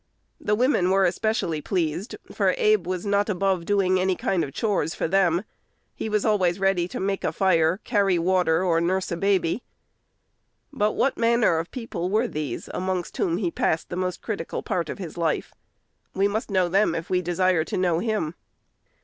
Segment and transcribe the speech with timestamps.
[0.39, 4.95] The women were especially pleased, for Abe was not above doing any kind of "chores"
[4.95, 5.43] for them.
[5.93, 9.61] He was always ready to make a fire, carry water, or nurse a baby.
[10.73, 14.89] But what manner of people were these amongst whom he passed the most critical part
[14.89, 15.53] of his life?
[16.15, 18.33] We must know them if we desire to know him.